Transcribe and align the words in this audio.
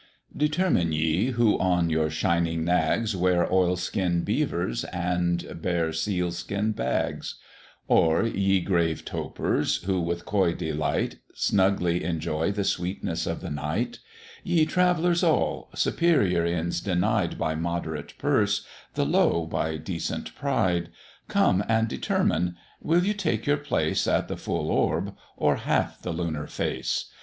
Determine 0.35 0.91
ye, 0.93 1.27
who 1.27 1.59
on 1.59 1.91
your 1.91 2.09
shining 2.09 2.65
nags 2.65 3.15
Wear 3.15 3.45
oil 3.53 3.75
skin 3.75 4.23
beavers, 4.23 4.83
and 4.85 5.61
bear 5.61 5.93
seal 5.93 6.31
skin 6.31 6.71
bags; 6.71 7.35
Or 7.87 8.23
ye, 8.25 8.61
grave 8.61 9.05
topers, 9.05 9.83
who 9.83 10.01
with 10.01 10.25
coy 10.25 10.55
delight 10.55 11.17
Snugly 11.35 12.03
enjoy 12.03 12.51
the 12.51 12.63
sweetness 12.63 13.27
of 13.27 13.41
the 13.41 13.51
night; 13.51 13.99
Ye 14.43 14.65
travellers 14.65 15.21
all, 15.21 15.69
superior 15.75 16.47
Inns 16.47 16.81
denied 16.81 17.37
By 17.37 17.53
moderate 17.53 18.17
purse, 18.17 18.65
the 18.95 19.05
low 19.05 19.45
by 19.45 19.77
decent 19.77 20.33
pride; 20.33 20.89
Come 21.27 21.63
and 21.69 21.87
determine, 21.87 22.55
will 22.81 23.03
you 23.05 23.13
take 23.13 23.45
your 23.45 23.57
place 23.57 24.07
At 24.07 24.29
the 24.29 24.35
full 24.35 24.71
Orb, 24.71 25.15
or 25.37 25.57
half 25.57 26.01
the 26.01 26.11
lunar 26.11 26.47
Face? 26.47 27.05